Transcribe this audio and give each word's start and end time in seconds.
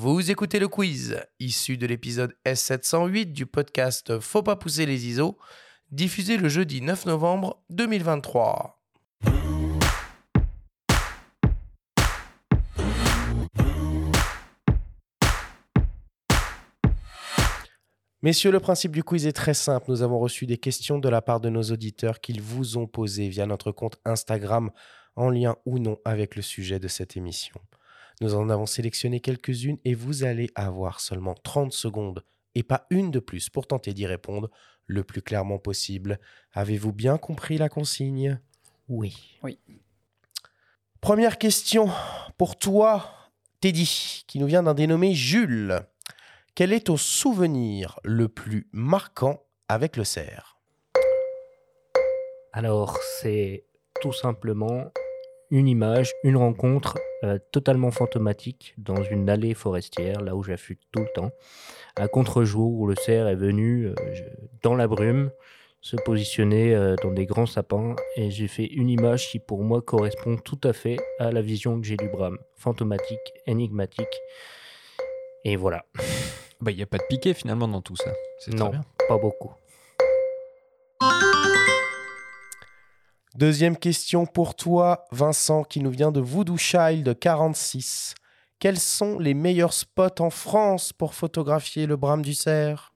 Vous 0.00 0.30
écoutez 0.30 0.60
le 0.60 0.68
quiz, 0.68 1.20
issu 1.40 1.76
de 1.76 1.84
l'épisode 1.84 2.32
S708 2.46 3.32
du 3.32 3.46
podcast 3.46 4.20
Faut 4.20 4.44
pas 4.44 4.54
pousser 4.54 4.86
les 4.86 5.08
ISO, 5.08 5.36
diffusé 5.90 6.36
le 6.36 6.48
jeudi 6.48 6.80
9 6.80 7.06
novembre 7.06 7.64
2023. 7.70 8.80
Messieurs, 18.22 18.52
le 18.52 18.60
principe 18.60 18.92
du 18.92 19.02
quiz 19.02 19.26
est 19.26 19.32
très 19.32 19.52
simple. 19.52 19.86
Nous 19.88 20.02
avons 20.02 20.20
reçu 20.20 20.46
des 20.46 20.58
questions 20.58 21.00
de 21.00 21.08
la 21.08 21.22
part 21.22 21.40
de 21.40 21.48
nos 21.48 21.64
auditeurs 21.72 22.20
qu'ils 22.20 22.40
vous 22.40 22.76
ont 22.76 22.86
posées 22.86 23.28
via 23.28 23.46
notre 23.46 23.72
compte 23.72 23.98
Instagram 24.04 24.70
en 25.16 25.28
lien 25.28 25.56
ou 25.66 25.80
non 25.80 25.98
avec 26.04 26.36
le 26.36 26.42
sujet 26.42 26.78
de 26.78 26.86
cette 26.86 27.16
émission. 27.16 27.60
Nous 28.20 28.34
en 28.34 28.48
avons 28.50 28.66
sélectionné 28.66 29.20
quelques-unes 29.20 29.78
et 29.84 29.94
vous 29.94 30.24
allez 30.24 30.50
avoir 30.54 31.00
seulement 31.00 31.34
30 31.34 31.72
secondes 31.72 32.24
et 32.54 32.62
pas 32.62 32.86
une 32.90 33.10
de 33.10 33.20
plus 33.20 33.48
pour 33.48 33.66
tenter 33.66 33.94
d'y 33.94 34.06
répondre 34.06 34.50
le 34.86 35.04
plus 35.04 35.22
clairement 35.22 35.58
possible. 35.58 36.18
Avez-vous 36.52 36.92
bien 36.92 37.18
compris 37.18 37.58
la 37.58 37.68
consigne? 37.68 38.40
Oui. 38.88 39.38
Oui. 39.42 39.58
Première 41.00 41.38
question 41.38 41.88
pour 42.36 42.58
toi, 42.58 43.08
Teddy, 43.60 44.24
qui 44.26 44.40
nous 44.40 44.46
vient 44.46 44.64
d'un 44.64 44.74
dénommé 44.74 45.14
Jules. 45.14 45.80
Quel 46.56 46.72
est 46.72 46.86
ton 46.86 46.96
souvenir 46.96 48.00
le 48.02 48.28
plus 48.28 48.68
marquant 48.72 49.44
avec 49.68 49.96
le 49.96 50.02
cerf? 50.02 50.58
Alors, 52.52 52.98
c'est 53.20 53.64
tout 54.00 54.12
simplement 54.12 54.90
une 55.50 55.68
image, 55.68 56.12
une 56.24 56.36
rencontre 56.36 56.96
euh, 57.24 57.38
totalement 57.52 57.90
fantomatique 57.90 58.74
dans 58.78 59.02
une 59.02 59.28
allée 59.30 59.54
forestière, 59.54 60.20
là 60.20 60.36
où 60.36 60.42
j'affûte 60.42 60.80
tout 60.92 61.00
le 61.00 61.08
temps, 61.14 61.30
à 61.96 62.06
contre-jour 62.08 62.72
où 62.72 62.86
le 62.86 62.94
cerf 62.94 63.26
est 63.28 63.34
venu 63.34 63.86
euh, 63.86 63.94
dans 64.62 64.74
la 64.74 64.86
brume 64.86 65.30
se 65.80 65.96
positionner 65.96 66.74
euh, 66.74 66.96
dans 67.02 67.12
des 67.12 67.24
grands 67.24 67.46
sapins 67.46 67.94
et 68.16 68.30
j'ai 68.30 68.48
fait 68.48 68.66
une 68.66 68.88
image 68.90 69.28
qui 69.30 69.38
pour 69.38 69.62
moi 69.62 69.80
correspond 69.80 70.36
tout 70.36 70.58
à 70.64 70.72
fait 70.72 70.96
à 71.20 71.30
la 71.30 71.40
vision 71.40 71.80
que 71.80 71.86
j'ai 71.86 71.96
du 71.96 72.08
brame, 72.08 72.38
fantomatique, 72.56 73.32
énigmatique. 73.46 74.20
Et 75.44 75.54
voilà, 75.56 75.84
Bah, 76.60 76.72
il 76.72 76.76
n'y 76.76 76.82
a 76.82 76.86
pas 76.86 76.98
de 76.98 77.04
piqué 77.08 77.32
finalement 77.32 77.68
dans 77.68 77.80
tout 77.80 77.94
ça. 77.96 78.12
C'est 78.40 78.50
très 78.50 78.58
non, 78.58 78.70
bien. 78.70 78.84
pas 79.08 79.18
beaucoup. 79.18 79.52
Deuxième 83.38 83.76
question 83.76 84.26
pour 84.26 84.56
toi, 84.56 85.04
Vincent, 85.12 85.62
qui 85.62 85.78
nous 85.78 85.92
vient 85.92 86.10
de 86.10 86.18
Voodoo 86.18 86.56
Child 86.56 87.16
46. 87.20 88.16
Quels 88.58 88.80
sont 88.80 89.20
les 89.20 89.32
meilleurs 89.32 89.74
spots 89.74 90.20
en 90.20 90.30
France 90.30 90.92
pour 90.92 91.14
photographier 91.14 91.86
le 91.86 91.94
brame 91.94 92.22
du 92.22 92.34
cerf 92.34 92.92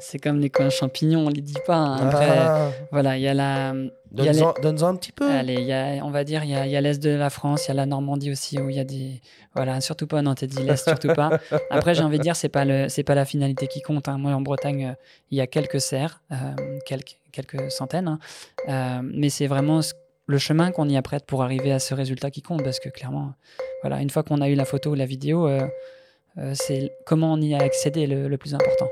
c'est- 0.00 0.18
comme 0.18 0.40
les 0.40 0.50
coins 0.50 0.70
champignons, 0.70 1.26
on 1.26 1.28
les 1.28 1.40
dit 1.40 1.54
pas. 1.66 1.76
hein. 1.76 2.08
Après, 2.08 2.26
Ah, 2.48 2.70
voilà, 2.90 3.16
il 3.16 3.22
y 3.22 3.28
a 3.28 3.34
la. 3.34 3.72
Donne-en 4.10 4.86
un 4.88 4.96
petit 4.96 5.12
peu. 5.12 5.28
Allez, 5.30 5.54
il 5.54 5.64
y 5.66 5.72
a, 5.72 6.04
on 6.04 6.10
va 6.10 6.24
dire, 6.24 6.42
il 6.44 6.50
y 6.50 6.54
a, 6.76 6.80
l'Est 6.80 7.02
de 7.02 7.10
la 7.10 7.28
France, 7.30 7.66
il 7.66 7.68
y 7.68 7.70
a 7.72 7.74
la 7.74 7.86
Normandie 7.86 8.30
aussi, 8.30 8.58
où 8.60 8.70
il 8.70 8.76
y 8.76 8.80
a 8.80 8.84
des... 8.84 9.20
Voilà, 9.54 9.80
surtout 9.80 10.06
pas, 10.06 10.22
non, 10.22 10.34
t'as 10.34 10.46
dit 10.46 10.62
l'Est, 10.62 10.82
surtout 10.88 11.12
pas. 11.12 11.38
Après, 11.70 11.94
j'ai 11.94 12.02
envie 12.02 12.18
de 12.18 12.22
dire, 12.22 12.34
c'est 12.36 12.48
pas, 12.48 12.64
le, 12.64 13.02
pas 13.02 13.14
la 13.14 13.24
finalité 13.24 13.66
qui 13.66 13.82
compte. 13.82 14.08
hein. 14.08 14.16
Moi, 14.18 14.32
en 14.32 14.40
Bretagne, 14.40 14.86
euh, 14.86 14.94
il 15.30 15.38
y 15.38 15.40
a 15.40 15.46
quelques 15.46 15.80
serres, 15.80 16.22
euh, 16.32 16.36
quelques, 16.86 17.16
quelques 17.32 17.70
centaines, 17.70 18.08
hein. 18.08 18.18
Euh, 18.68 19.00
mais 19.02 19.28
c'est 19.28 19.46
vraiment 19.48 19.82
ce- 19.82 19.92
le 20.26 20.38
chemin 20.38 20.70
qu'on 20.72 20.88
y 20.88 20.96
apprête 20.96 21.24
pour 21.26 21.42
arriver 21.42 21.70
à 21.72 21.78
ce 21.78 21.92
résultat 21.94 22.30
qui 22.30 22.42
compte, 22.42 22.62
parce 22.64 22.80
que 22.80 22.88
clairement, 22.88 23.34
voilà, 23.82 24.00
une 24.00 24.10
fois 24.10 24.22
qu'on 24.22 24.40
a 24.40 24.48
eu 24.48 24.54
la 24.54 24.64
photo 24.64 24.90
ou 24.90 24.94
la 24.94 25.06
vidéo, 25.06 25.46
euh, 25.46 25.66
euh, 26.38 26.52
c'est 26.54 26.90
comment 27.04 27.32
on 27.34 27.40
y 27.40 27.54
a 27.54 27.58
accédé 27.58 28.06
le, 28.06 28.28
le 28.28 28.38
plus 28.38 28.54
important. 28.54 28.88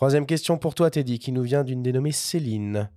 Troisième 0.00 0.24
question 0.24 0.56
pour 0.56 0.74
toi, 0.74 0.90
Teddy, 0.90 1.18
qui 1.18 1.30
nous 1.30 1.42
vient 1.42 1.62
d'une 1.62 1.82
dénommée 1.82 2.10
Céline. 2.10 2.88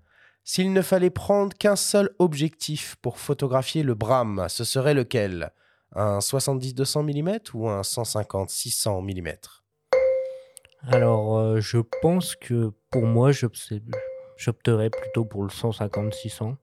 S'il 0.46 0.72
ne 0.72 0.82
fallait 0.82 1.10
prendre 1.10 1.54
qu'un 1.54 1.76
seul 1.76 2.12
objectif 2.18 2.96
pour 3.02 3.20
photographier 3.20 3.84
le 3.84 3.94
brame, 3.94 4.46
ce 4.48 4.64
serait 4.64 4.94
lequel? 4.94 5.52
Un 5.94 6.20
70-200 6.20 7.04
mm 7.04 7.40
ou 7.56 7.68
un 7.68 7.82
150-600 7.82 9.02
mm 9.04 9.34
Alors, 10.88 11.38
euh, 11.38 11.60
je 11.60 11.80
pense 12.02 12.38
que 12.38 12.72
pour 12.90 13.04
moi, 13.04 13.34
j'opterais 13.34 14.90
plutôt 14.90 15.26
pour 15.26 15.44
le 15.44 15.50
150-600. 15.50 16.56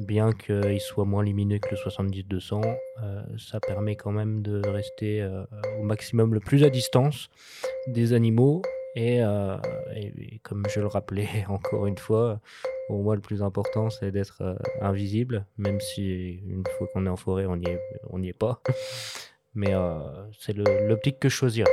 Bien 0.00 0.32
qu'il 0.32 0.80
soit 0.82 1.06
moins 1.06 1.22
lumineux 1.22 1.60
que 1.60 1.70
le 1.70 1.76
70-200, 1.78 2.76
euh, 3.02 3.22
ça 3.38 3.58
permet 3.58 3.96
quand 3.96 4.12
même 4.12 4.42
de 4.42 4.60
rester 4.68 5.22
euh, 5.22 5.44
au 5.80 5.82
maximum 5.82 6.34
le 6.34 6.40
plus 6.40 6.62
à 6.62 6.68
distance 6.68 7.30
des 7.86 8.12
animaux. 8.12 8.60
Et, 8.94 9.22
euh, 9.22 9.56
et- 9.94 10.38
comme 10.42 10.64
je 10.68 10.80
le 10.80 10.86
rappelais 10.86 11.28
encore 11.48 11.86
une 11.86 11.98
fois, 11.98 12.40
pour 12.88 13.02
moi, 13.02 13.14
le 13.14 13.22
plus 13.22 13.42
important, 13.42 13.88
c'est 13.90 14.10
d'être 14.10 14.42
euh, 14.42 14.54
invisible, 14.80 15.46
même 15.56 15.80
si 15.80 16.40
une 16.46 16.64
fois 16.76 16.86
qu'on 16.92 17.06
est 17.06 17.10
en 17.10 17.16
forêt, 17.16 17.46
on 17.46 17.56
n'y 17.56 18.28
est, 18.28 18.32
pas. 18.32 18.60
Mais 19.54 19.72
euh, 19.72 20.30
c'est 20.38 20.56
l'optique 20.56 21.18
que 21.18 21.28
je. 21.28 21.64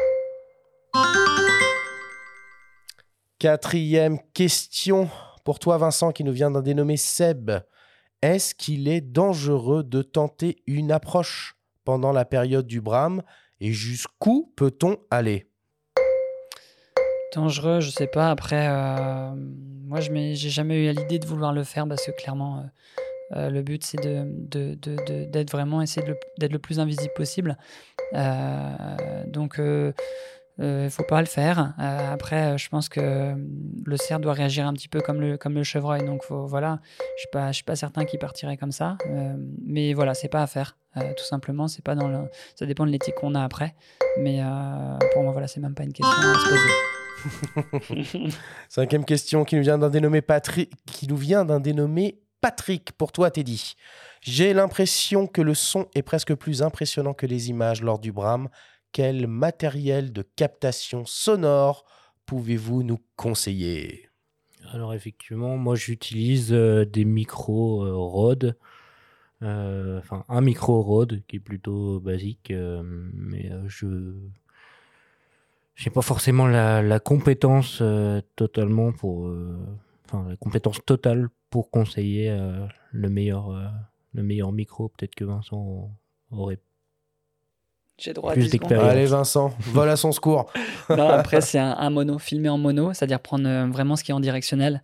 Quatrième 3.38 4.20
question 4.34 5.10
pour 5.46 5.60
toi, 5.60 5.78
Vincent, 5.78 6.12
qui 6.12 6.24
nous 6.24 6.34
vient 6.34 6.52
d'un 6.52 6.62
dénommé 6.62 6.98
Seb. 6.98 7.52
Est-ce 8.22 8.54
qu'il 8.54 8.90
est 8.90 9.00
dangereux 9.00 9.84
de 9.84 10.02
tenter 10.02 10.62
une 10.68 10.92
approche 10.92 11.56
pendant 11.86 12.12
la 12.12 12.26
période 12.26 12.68
du 12.68 12.82
brame 12.82 13.24
et 13.62 13.72
jusqu'où 13.72 14.52
peut-on 14.58 14.98
aller? 15.10 15.49
Dangereux, 17.34 17.80
je 17.80 17.92
sais 17.92 18.08
pas. 18.08 18.32
Après, 18.32 18.68
euh, 18.70 19.32
moi, 19.86 20.00
je 20.00 20.10
jamais 20.34 20.86
eu 20.86 20.92
l'idée 20.92 21.20
de 21.20 21.28
vouloir 21.28 21.54
le 21.54 21.64
faire 21.64 21.88
parce 21.88 22.06
que 22.06 22.12
clairement, 22.12 22.58
euh, 22.58 22.62
euh, 23.38 23.50
le 23.50 23.62
but, 23.62 23.84
c'est 23.84 24.00
d'être 24.02 25.52
vraiment, 25.52 25.82
essayer 25.82 26.06
d'être 26.40 26.52
le 26.52 26.60
plus 26.60 26.80
invisible 26.80 27.14
possible. 27.16 27.58
Donc, 29.28 29.56
il 29.60 29.94
ne 30.58 30.90
faut 30.90 31.04
pas 31.04 31.22
le 31.22 31.28
faire. 31.28 31.76
Après, 31.78 32.58
je 32.58 32.68
pense 32.70 32.90
que 32.90 33.36
le 33.86 33.98
cerf 33.98 34.20
doit 34.20 34.34
réagir 34.34 34.66
un 34.66 34.74
petit 34.74 34.88
peu 34.88 35.00
comme 35.00 35.22
le, 35.22 35.64
chevreuil. 35.64 36.04
Donc, 36.04 36.24
faut, 36.24 36.48
voilà, 36.48 36.80
je 37.18 37.20
suis 37.20 37.30
pas, 37.32 37.48
je 37.50 37.58
suis 37.58 37.64
pas 37.64 37.76
certain 37.76 38.06
qu'il 38.06 38.18
partirait 38.18 38.58
comme 38.58 38.72
ça. 38.72 38.98
Mais 39.64 39.94
voilà, 39.94 40.16
c'est 40.16 40.30
pas 40.30 40.42
à 40.42 40.48
faire. 40.48 40.78
Tout 40.96 41.26
simplement, 41.26 41.68
c'est 41.68 41.84
pas 41.84 41.94
dans 41.94 42.08
le, 42.08 42.18
ça 42.56 42.66
dépend 42.66 42.88
de 42.88 42.92
l'éthique 42.92 43.16
qu'on 43.16 43.36
a 43.36 43.44
après. 43.44 43.76
Mais 44.18 44.42
pour 45.14 45.22
moi, 45.22 45.32
voilà, 45.32 45.48
c'est 45.48 45.60
même 45.60 45.76
pas 45.76 45.84
une 45.84 45.94
question 45.94 46.12
à 46.12 46.34
se 46.34 46.50
poser. 46.50 46.99
Cinquième 48.70 49.06
question 49.06 49.46
qui 49.46 49.56
nous 49.56 49.62
vient 49.62 49.78
d'un 49.78 49.90
dénommé 49.90 50.22
Patrick, 50.22 50.72
qui 50.86 51.08
nous 51.08 51.18
vient 51.18 51.46
d'un 51.46 51.60
dénommé 51.60 52.20
Patrick. 52.42 52.92
Pour 52.94 53.12
toi, 53.12 53.32
Teddy. 53.32 53.76
J'ai 54.22 54.54
l'impression 54.54 55.28
que 55.28 55.42
le 55.42 55.54
son 55.54 55.88
est 55.96 56.02
presque 56.02 56.34
plus 56.36 56.62
impressionnant 56.62 57.14
que 57.14 57.26
les 57.26 57.50
images 57.50 57.82
lors 57.82 58.00
du 58.00 58.12
brame. 58.12 58.50
Quel 58.92 59.28
matériel 59.28 60.12
de 60.12 60.22
captation 60.22 61.06
sonore 61.06 61.86
pouvez-vous 62.26 62.84
nous 62.84 63.00
conseiller? 63.16 64.10
Alors 64.72 64.94
effectivement, 64.94 65.58
moi 65.58 65.76
j'utilise 65.76 66.54
euh, 66.54 66.86
des 66.86 67.06
micros 67.06 67.84
euh, 67.84 67.96
Rode, 67.96 68.58
Euh, 69.42 70.00
enfin 70.00 70.26
un 70.28 70.42
micro 70.42 70.82
Rode 70.82 71.24
qui 71.28 71.38
est 71.38 71.40
plutôt 71.40 72.02
basique, 72.02 72.52
euh, 72.52 72.82
mais 72.84 73.50
je 73.68 73.88
j'ai 75.80 75.90
pas 75.90 76.02
forcément 76.02 76.46
la, 76.46 76.82
la 76.82 77.00
compétence 77.00 77.80
euh, 77.82 78.22
totalement 78.36 78.92
pour, 78.92 79.28
euh, 79.28 79.58
enfin 80.06 80.26
la 80.30 80.36
compétence 80.36 80.80
totale 80.86 81.30
pour 81.50 81.72
conseiller 81.72 82.30
euh, 82.30 82.66
le 82.92 83.10
meilleur 83.10 83.50
euh, 83.52 83.66
le 84.14 84.24
meilleur 84.24 84.52
micro. 84.52 84.90
Peut-être 84.90 85.16
que 85.16 85.24
Vincent 85.24 85.90
aurait 86.32 86.60
J'ai 87.98 88.12
droit 88.14 88.34
Plus 88.34 88.42
10 88.44 88.48
secondes. 88.50 88.60
d'expérience. 88.70 88.92
Allez, 88.92 89.06
Vincent, 89.06 89.54
vol 89.60 89.90
à 89.90 89.96
son 89.96 90.12
secours. 90.12 90.52
Non, 90.90 91.08
après, 91.08 91.40
c'est 91.42 91.60
un, 91.60 91.76
un 91.78 91.90
mono, 91.92 92.18
filmé 92.20 92.50
en 92.50 92.58
mono, 92.58 92.92
c'est-à-dire 92.94 93.20
prendre 93.20 93.48
vraiment 93.72 93.96
ce 93.96 94.04
qui 94.04 94.12
est 94.12 94.14
en 94.16 94.20
directionnel. 94.20 94.84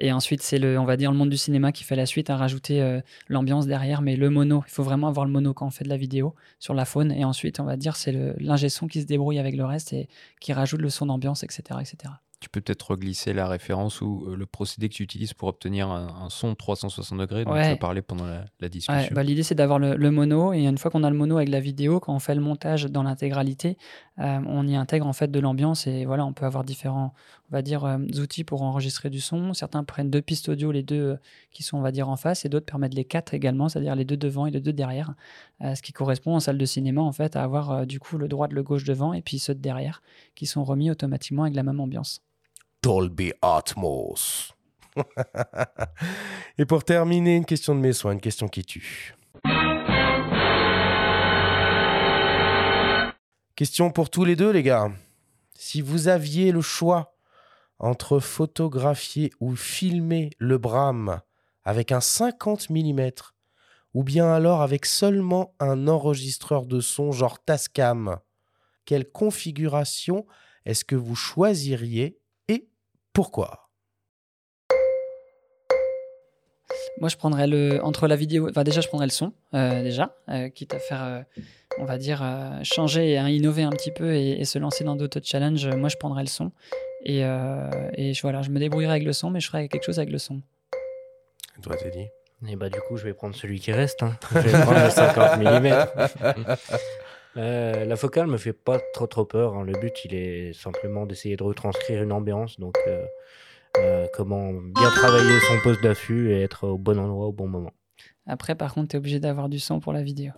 Et 0.00 0.12
ensuite, 0.12 0.42
c'est 0.42 0.58
le, 0.58 0.78
on 0.78 0.86
le 0.86 1.12
monde 1.12 1.28
du 1.28 1.36
cinéma 1.36 1.72
qui 1.72 1.84
fait 1.84 1.94
la 1.94 2.06
suite 2.06 2.30
à 2.30 2.36
rajouter 2.36 2.80
euh, 2.80 3.00
l'ambiance 3.28 3.66
derrière. 3.66 4.00
Mais 4.00 4.16
le 4.16 4.30
mono, 4.30 4.62
il 4.66 4.70
faut 4.70 4.82
vraiment 4.82 5.08
avoir 5.08 5.26
le 5.26 5.32
mono 5.32 5.52
quand 5.52 5.66
on 5.66 5.70
fait 5.70 5.84
de 5.84 5.90
la 5.90 5.98
vidéo 5.98 6.34
sur 6.58 6.72
la 6.72 6.86
faune. 6.86 7.12
Et 7.12 7.24
ensuite, 7.24 7.60
on 7.60 7.64
va 7.64 7.76
dire, 7.76 7.96
c'est 7.96 8.12
l'ingé 8.38 8.70
son 8.70 8.86
qui 8.86 9.02
se 9.02 9.06
débrouille 9.06 9.38
avec 9.38 9.54
le 9.54 9.64
reste 9.64 9.92
et 9.92 10.08
qui 10.40 10.54
rajoute 10.54 10.80
le 10.80 10.88
son 10.88 11.06
d'ambiance, 11.06 11.42
etc., 11.42 11.62
etc. 11.80 12.14
Tu 12.40 12.48
peux 12.48 12.62
peut-être 12.62 12.96
glisser 12.96 13.34
la 13.34 13.46
référence 13.46 14.00
ou 14.00 14.24
euh, 14.28 14.34
le 14.34 14.46
procédé 14.46 14.88
que 14.88 14.94
tu 14.94 15.02
utilises 15.02 15.34
pour 15.34 15.48
obtenir 15.48 15.90
un, 15.90 16.24
un 16.24 16.30
son 16.30 16.54
360 16.54 17.18
degrés 17.18 17.44
dont 17.44 17.50
tu 17.52 17.56
Ouais. 17.58 17.66
as 17.72 17.76
parlé 17.76 18.00
pendant 18.00 18.24
la, 18.24 18.46
la 18.60 18.68
discussion. 18.70 18.94
Ouais, 18.98 19.10
bah, 19.12 19.22
L'idée, 19.22 19.42
c'est 19.42 19.54
d'avoir 19.54 19.78
le, 19.78 19.94
le 19.94 20.10
mono. 20.10 20.54
Et 20.54 20.64
une 20.64 20.78
fois 20.78 20.90
qu'on 20.90 21.04
a 21.04 21.10
le 21.10 21.16
mono 21.16 21.36
avec 21.36 21.50
la 21.50 21.60
vidéo, 21.60 22.00
quand 22.00 22.14
on 22.14 22.18
fait 22.18 22.34
le 22.34 22.40
montage 22.40 22.84
dans 22.86 23.02
l'intégralité, 23.02 23.76
euh, 24.20 24.38
on 24.46 24.66
y 24.66 24.74
intègre 24.74 25.06
en 25.06 25.12
fait 25.12 25.30
de 25.30 25.38
l'ambiance. 25.38 25.86
Et 25.86 26.06
voilà, 26.06 26.24
on 26.24 26.32
peut 26.32 26.46
avoir 26.46 26.64
différents, 26.64 27.12
on 27.50 27.52
va 27.52 27.60
dire, 27.60 27.84
euh, 27.84 27.98
outils 28.18 28.44
pour 28.44 28.62
enregistrer 28.62 29.10
du 29.10 29.20
son. 29.20 29.52
Certains 29.52 29.84
prennent 29.84 30.10
deux 30.10 30.22
pistes 30.22 30.48
audio, 30.48 30.72
les 30.72 30.82
deux 30.82 30.96
euh, 31.10 31.16
qui 31.52 31.62
sont, 31.62 31.76
on 31.76 31.82
va 31.82 31.92
dire, 31.92 32.08
en 32.08 32.16
face, 32.16 32.46
et 32.46 32.48
d'autres 32.48 32.64
permettent 32.64 32.94
les 32.94 33.04
quatre 33.04 33.34
également, 33.34 33.68
c'est-à-dire 33.68 33.94
les 33.94 34.06
deux 34.06 34.16
devant 34.16 34.46
et 34.46 34.50
les 34.50 34.60
deux 34.60 34.72
derrière. 34.72 35.12
Ce 35.60 35.82
qui 35.82 35.92
correspond 35.92 36.36
en 36.36 36.40
salle 36.40 36.56
de 36.56 36.64
cinéma, 36.64 37.02
en 37.02 37.12
fait, 37.12 37.36
à 37.36 37.42
avoir 37.42 37.86
du 37.86 38.00
coup 38.00 38.16
le 38.16 38.28
droit, 38.28 38.48
le 38.48 38.62
gauche 38.62 38.84
devant, 38.84 39.12
et 39.12 39.20
puis 39.20 39.38
ceux 39.38 39.54
de 39.54 39.60
derrière, 39.60 40.00
qui 40.34 40.46
sont 40.46 40.64
remis 40.64 40.90
automatiquement 40.90 41.42
avec 41.42 41.54
la 41.54 41.62
même 41.62 41.80
ambiance. 41.80 42.22
Dolby 42.82 43.32
Atmos. 43.42 44.54
Et 46.58 46.64
pour 46.64 46.84
terminer, 46.84 47.36
une 47.36 47.44
question 47.44 47.74
de 47.74 47.80
mes 47.80 47.92
soins, 47.92 48.12
une 48.12 48.20
question 48.20 48.48
qui 48.48 48.64
tue. 48.64 49.14
Question 53.54 53.90
pour 53.90 54.08
tous 54.08 54.24
les 54.24 54.36
deux, 54.36 54.50
les 54.50 54.62
gars. 54.62 54.90
Si 55.54 55.82
vous 55.82 56.08
aviez 56.08 56.52
le 56.52 56.62
choix 56.62 57.14
entre 57.78 58.18
photographier 58.18 59.30
ou 59.40 59.56
filmer 59.56 60.30
le 60.38 60.56
Bram 60.56 61.20
avec 61.64 61.92
un 61.92 62.00
50 62.00 62.70
mm 62.70 63.10
ou 63.92 64.04
bien 64.04 64.32
alors 64.32 64.62
avec 64.62 64.86
seulement 64.86 65.54
un 65.60 65.88
enregistreur 65.88 66.64
de 66.64 66.80
son 66.80 67.12
genre 67.12 67.42
Tascam, 67.44 68.18
quelle 68.86 69.10
configuration 69.10 70.26
est-ce 70.64 70.84
que 70.84 70.96
vous 70.96 71.16
choisiriez 71.16 72.19
pourquoi? 73.12 73.66
Moi, 77.00 77.08
je 77.08 77.16
prendrais 77.16 77.46
le 77.46 77.82
entre 77.82 78.06
la 78.08 78.16
vidéo. 78.16 78.48
Enfin, 78.50 78.62
déjà, 78.62 78.80
je 78.80 78.88
prendrais 78.88 79.06
le 79.06 79.12
son, 79.12 79.32
euh, 79.54 79.82
déjà, 79.82 80.14
euh, 80.28 80.48
quitte 80.50 80.74
à 80.74 80.78
faire, 80.78 81.02
euh, 81.02 81.22
on 81.78 81.84
va 81.84 81.98
dire, 81.98 82.20
euh, 82.22 82.60
changer 82.62 83.10
et 83.12 83.18
hein, 83.18 83.28
innover 83.28 83.62
un 83.62 83.70
petit 83.70 83.90
peu 83.90 84.14
et, 84.14 84.32
et 84.40 84.44
se 84.44 84.58
lancer 84.58 84.84
dans 84.84 84.96
d'autres 84.96 85.20
challenges. 85.22 85.66
Moi, 85.68 85.88
je 85.88 85.96
prendrais 85.96 86.22
le 86.22 86.28
son 86.28 86.52
et, 87.04 87.24
euh, 87.24 87.70
et 87.94 88.12
je, 88.14 88.22
voilà, 88.22 88.42
je 88.42 88.50
me 88.50 88.58
débrouillerai 88.58 88.92
avec 88.92 89.04
le 89.04 89.12
son, 89.12 89.30
mais 89.30 89.40
je 89.40 89.48
ferai 89.48 89.68
quelque 89.68 89.84
chose 89.84 89.98
avec 89.98 90.10
le 90.10 90.18
son. 90.18 90.42
Toi, 91.62 91.76
t'es 91.76 91.90
dit 91.90 92.06
Et 92.48 92.56
bah, 92.56 92.68
du 92.68 92.80
coup, 92.80 92.96
je 92.96 93.04
vais 93.04 93.14
prendre 93.14 93.34
celui 93.34 93.60
qui 93.60 93.72
reste. 93.72 94.02
hein. 94.02 94.16
Je 94.32 94.38
vais 94.38 94.62
prendre 94.62 94.82
le 94.84 94.90
50 94.90 95.38
mm. 95.38 96.54
Euh, 97.36 97.84
la 97.84 97.96
focale 97.96 98.26
me 98.26 98.36
fait 98.36 98.52
pas 98.52 98.80
trop 98.92 99.06
trop 99.06 99.24
peur. 99.24 99.54
hein. 99.56 99.64
Le 99.64 99.72
but, 99.72 99.92
il 100.04 100.14
est 100.14 100.52
simplement 100.52 101.06
d'essayer 101.06 101.36
de 101.36 101.42
retranscrire 101.42 102.02
une 102.02 102.12
ambiance. 102.12 102.58
Donc, 102.58 102.76
euh, 102.88 103.04
euh, 103.78 104.06
comment 104.14 104.52
bien 104.52 104.90
travailler 104.90 105.38
son 105.40 105.58
poste 105.62 105.82
d'affût 105.82 106.32
et 106.32 106.42
être 106.42 106.66
au 106.66 106.76
bon 106.78 106.98
endroit 106.98 107.26
au 107.28 107.32
bon 107.32 107.46
moment. 107.46 107.72
Après, 108.26 108.54
par 108.54 108.74
contre, 108.74 108.88
tu 108.88 108.96
es 108.96 108.98
obligé 108.98 109.20
d'avoir 109.20 109.48
du 109.48 109.58
son 109.60 109.78
pour 109.80 109.92
la 109.92 110.02
vidéo. 110.02 110.32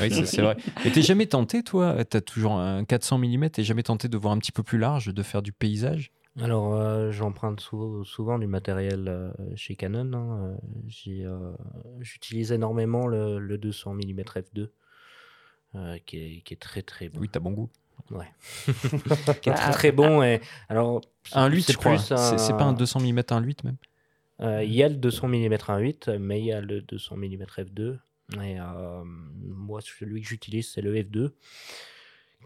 Oui, 0.00 0.10
c'est 0.10 0.42
vrai. 0.42 0.56
Et 0.84 0.90
t'es 0.90 1.02
jamais 1.02 1.26
tenté, 1.26 1.62
toi? 1.62 2.04
T'as 2.04 2.20
toujours 2.20 2.52
un 2.52 2.84
400 2.84 3.18
mm, 3.18 3.50
t'es 3.50 3.64
jamais 3.64 3.82
tenté 3.82 4.08
de 4.08 4.16
voir 4.16 4.32
un 4.32 4.38
petit 4.38 4.52
peu 4.52 4.62
plus 4.62 4.78
large, 4.78 5.12
de 5.12 5.22
faire 5.22 5.42
du 5.42 5.52
paysage? 5.52 6.12
Alors, 6.40 6.74
euh, 6.74 7.10
j'emprunte 7.10 7.60
sou- 7.60 8.04
souvent 8.04 8.38
du 8.38 8.46
matériel 8.46 9.08
euh, 9.08 9.30
chez 9.56 9.74
Canon. 9.76 10.12
hein. 10.14 10.56
Euh, 11.08 11.52
J'utilise 12.00 12.52
énormément 12.52 13.06
le, 13.06 13.38
le 13.38 13.58
200 13.58 13.94
mm 13.94 14.20
f2, 14.36 14.70
euh, 15.74 15.98
qui, 16.04 16.18
est, 16.18 16.40
qui 16.42 16.54
est 16.54 16.58
très 16.58 16.82
très 16.82 17.08
bon. 17.08 17.20
Oui, 17.20 17.28
t'as 17.30 17.40
bon 17.40 17.52
goût. 17.52 17.70
Qui 19.40 19.48
est 19.48 19.54
très 19.54 19.72
très 19.72 19.92
bon. 19.92 20.22
Et, 20.22 20.40
alors, 20.68 21.00
Un 21.32 21.48
c'est 21.48 21.56
8, 21.56 21.72
je 21.72 21.76
crois. 21.78 21.96
plus 21.96 22.04
C'est 22.04 22.38
c'est 22.38 22.52
pas 22.52 22.64
un 22.64 22.72
200 22.72 23.00
mm, 23.00 23.22
un 23.30 23.40
8 23.40 23.64
même? 23.64 23.76
Euh, 24.40 24.64
Il 24.64 24.74
y 24.74 24.82
a 24.82 24.88
le 24.88 24.96
200 24.96 25.28
mm 25.28 25.54
1.8, 25.54 26.18
mais 26.18 26.40
il 26.40 26.46
y 26.46 26.52
a 26.52 26.60
le 26.60 26.82
200 26.82 27.16
mm 27.16 27.44
f2. 27.44 27.98
Et 28.42 28.60
euh, 28.60 29.02
moi, 29.04 29.80
celui 29.80 30.22
que 30.22 30.28
j'utilise, 30.28 30.70
c'est 30.72 30.82
le 30.82 30.94
f2, 30.94 31.30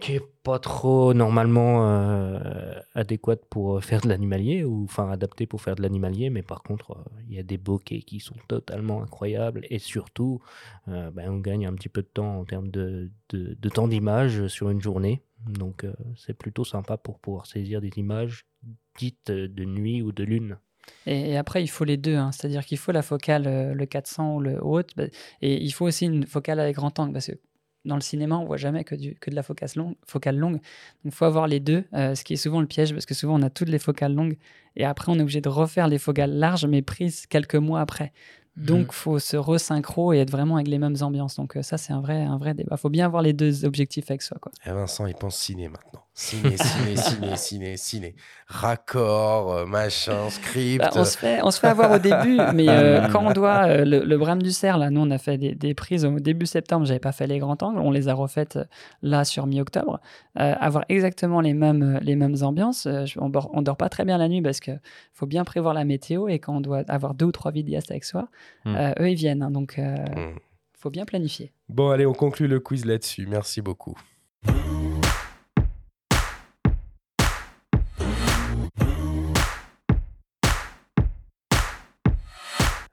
qui 0.00 0.12
est 0.14 0.22
pas 0.42 0.58
trop 0.58 1.14
normalement 1.14 1.90
euh, 1.90 2.74
adéquat 2.94 3.36
pour 3.50 3.82
faire 3.82 4.00
de 4.02 4.08
l'animalier, 4.08 4.62
ou 4.64 4.84
enfin 4.84 5.10
adapté 5.10 5.46
pour 5.46 5.60
faire 5.60 5.74
de 5.76 5.82
l'animalier, 5.82 6.30
mais 6.30 6.42
par 6.42 6.62
contre, 6.62 6.92
euh, 6.92 7.20
il 7.28 7.34
y 7.34 7.38
a 7.38 7.42
des 7.42 7.56
bokeh 7.58 8.00
qui 8.02 8.20
sont 8.20 8.36
totalement 8.48 9.02
incroyables, 9.02 9.66
et 9.70 9.78
surtout, 9.78 10.40
euh, 10.88 11.10
ben, 11.10 11.30
on 11.30 11.38
gagne 11.38 11.66
un 11.66 11.74
petit 11.74 11.88
peu 11.88 12.02
de 12.02 12.08
temps 12.08 12.40
en 12.40 12.44
termes 12.44 12.68
de, 12.70 13.10
de- 13.30 13.56
de 13.60 13.68
temps 13.68 13.88
d'image 13.88 14.46
sur 14.48 14.70
une 14.70 14.80
journée. 14.80 15.22
Donc, 15.46 15.84
euh, 15.84 15.92
c'est 16.16 16.34
plutôt 16.36 16.64
sympa 16.64 16.96
pour 16.96 17.18
pouvoir 17.18 17.46
saisir 17.46 17.80
des 17.80 17.90
images 17.96 18.46
dites 18.98 19.30
de 19.30 19.64
nuit 19.64 20.02
ou 20.02 20.12
de 20.12 20.24
lune. 20.24 20.58
Et, 21.06 21.36
après, 21.36 21.62
il 21.62 21.66
faut 21.68 21.84
les 21.84 21.96
deux, 21.96 22.14
hein. 22.16 22.30
c'est-à-dire 22.32 22.64
qu'il 22.64 22.78
faut 22.78 22.92
la 22.92 23.02
focale, 23.02 23.46
euh, 23.46 23.74
le 23.74 23.86
400 23.86 24.36
ou 24.36 24.40
le 24.40 24.58
haute, 24.64 24.92
bah, 24.96 25.04
et 25.42 25.62
il 25.62 25.70
faut 25.72 25.84
aussi 25.86 26.04
une 26.06 26.26
focale 26.26 26.60
avec 26.60 26.76
grand 26.76 26.98
angle, 27.00 27.12
parce 27.12 27.26
que 27.26 27.38
dans 27.86 27.94
le 27.94 28.00
cinéma, 28.00 28.36
on 28.36 28.44
voit 28.44 28.56
jamais 28.56 28.84
que, 28.84 28.94
du, 28.94 29.14
que 29.14 29.30
de 29.30 29.34
la 29.34 29.42
focale 29.42 29.70
longue. 29.76 29.94
Focale 30.06 30.36
longue. 30.36 30.54
Donc, 30.54 30.60
il 31.04 31.10
faut 31.12 31.24
avoir 31.24 31.46
les 31.46 31.60
deux, 31.60 31.84
euh, 31.94 32.14
ce 32.14 32.24
qui 32.24 32.34
est 32.34 32.36
souvent 32.36 32.60
le 32.60 32.66
piège, 32.66 32.92
parce 32.92 33.06
que 33.06 33.14
souvent, 33.14 33.38
on 33.38 33.42
a 33.42 33.50
toutes 33.50 33.68
les 33.68 33.78
focales 33.78 34.14
longues, 34.14 34.36
et 34.76 34.84
après, 34.84 35.10
on 35.10 35.16
est 35.16 35.22
obligé 35.22 35.40
de 35.40 35.48
refaire 35.48 35.88
les 35.88 35.98
focales 35.98 36.32
larges, 36.32 36.66
mais 36.66 36.82
prises 36.82 37.26
quelques 37.26 37.54
mois 37.54 37.80
après. 37.80 38.12
Donc, 38.56 38.92
faut 38.92 39.18
se 39.18 39.36
resynchro 39.36 40.14
et 40.14 40.18
être 40.18 40.30
vraiment 40.30 40.56
avec 40.56 40.68
les 40.68 40.78
mêmes 40.78 40.96
ambiances. 41.02 41.36
Donc, 41.36 41.56
euh, 41.56 41.62
ça, 41.62 41.76
c'est 41.76 41.92
un 41.92 42.00
vrai, 42.00 42.22
un 42.22 42.38
vrai 42.38 42.54
débat. 42.54 42.76
faut 42.78 42.88
bien 42.88 43.04
avoir 43.04 43.22
les 43.22 43.34
deux 43.34 43.66
objectifs 43.66 44.10
avec 44.10 44.22
soi. 44.22 44.38
Quoi. 44.40 44.50
Et 44.64 44.70
Vincent, 44.70 45.06
il 45.06 45.14
pense 45.14 45.36
ciné 45.36 45.68
maintenant. 45.68 46.05
Ciné, 46.18 46.56
ciné, 46.56 46.96
ciné, 46.96 47.36
ciné, 47.36 47.76
ciné. 47.76 48.14
Raccord, 48.48 49.52
euh, 49.52 49.66
machin, 49.66 50.30
script. 50.30 50.82
Bah, 50.82 50.90
on, 50.94 51.04
se 51.04 51.18
fait, 51.18 51.40
on 51.42 51.50
se 51.50 51.60
fait 51.60 51.66
avoir 51.66 51.92
au 51.92 51.98
début, 51.98 52.38
mais 52.54 52.70
euh, 52.70 53.06
quand 53.08 53.22
on 53.26 53.32
doit, 53.34 53.66
euh, 53.66 53.84
le, 53.84 54.02
le 54.02 54.16
Brame 54.16 54.40
du 54.42 54.50
Cerf, 54.50 54.78
là, 54.78 54.88
nous, 54.88 55.02
on 55.02 55.10
a 55.10 55.18
fait 55.18 55.36
des, 55.36 55.54
des 55.54 55.74
prises 55.74 56.06
au 56.06 56.18
début 56.18 56.46
septembre, 56.46 56.86
j'avais 56.86 57.00
pas 57.00 57.12
fait 57.12 57.26
les 57.26 57.38
grands 57.38 57.58
angles, 57.60 57.80
on 57.80 57.90
les 57.90 58.08
a 58.08 58.14
refaites 58.14 58.58
là 59.02 59.24
sur 59.26 59.46
mi-octobre. 59.46 60.00
Euh, 60.40 60.54
avoir 60.58 60.86
exactement 60.88 61.42
les 61.42 61.52
mêmes, 61.52 61.98
les 62.00 62.16
mêmes 62.16 62.36
ambiances, 62.40 62.88
on, 63.18 63.28
dort, 63.28 63.50
on 63.52 63.60
dort 63.60 63.76
pas 63.76 63.90
très 63.90 64.06
bien 64.06 64.16
la 64.16 64.28
nuit 64.28 64.40
parce 64.40 64.60
que 64.60 64.72
faut 65.12 65.26
bien 65.26 65.44
prévoir 65.44 65.74
la 65.74 65.84
météo 65.84 66.28
et 66.28 66.38
quand 66.38 66.56
on 66.56 66.60
doit 66.62 66.82
avoir 66.88 67.12
deux 67.12 67.26
ou 67.26 67.32
trois 67.32 67.52
vidéastes 67.52 67.90
avec 67.90 68.04
soi, 68.04 68.28
Hmm. 68.64 68.74
eux, 68.98 69.10
ils 69.10 69.14
viennent. 69.16 69.42
hein, 69.42 69.50
donc, 69.50 69.78
euh, 69.78 69.94
Hmm. 69.96 70.38
faut 70.72 70.88
bien 70.90 71.04
planifier. 71.04 71.52
Bon, 71.68 71.90
allez, 71.90 72.06
on 72.06 72.14
conclut 72.14 72.48
le 72.48 72.58
quiz 72.58 72.86
là-dessus. 72.86 73.26
Merci 73.28 73.60
beaucoup. 73.60 73.94